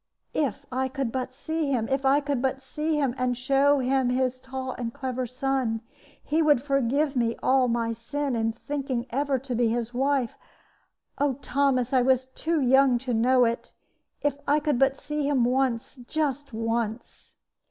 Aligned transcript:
'If 0.33 0.65
I 0.71 0.87
could 0.87 1.11
but 1.11 1.31
see 1.31 1.69
him, 1.71 1.87
if 1.87 2.07
I 2.07 2.21
could 2.21 2.41
but 2.41 2.59
see 2.63 2.95
him, 2.97 3.13
and 3.19 3.37
show 3.37 3.77
him 3.77 4.09
his 4.09 4.39
tall 4.39 4.71
and 4.71 4.91
clever 4.91 5.27
son, 5.27 5.81
he 6.23 6.41
would 6.41 6.63
forgive 6.63 7.15
me 7.15 7.35
all 7.43 7.67
my 7.67 7.93
sin 7.93 8.35
in 8.35 8.51
thinking 8.51 9.05
ever 9.11 9.37
to 9.37 9.53
be 9.53 9.67
his 9.67 9.93
wife. 9.93 10.39
Oh, 11.19 11.33
Thomas! 11.43 11.93
I 11.93 12.01
was 12.01 12.25
too 12.25 12.59
young 12.59 12.97
to 12.97 13.13
know 13.13 13.45
it. 13.45 13.71
If 14.23 14.39
I 14.47 14.59
could 14.59 14.79
but 14.79 14.97
see 14.97 15.27
him 15.29 15.45
once, 15.45 15.99
just 16.07 16.51
once!' 16.51 17.35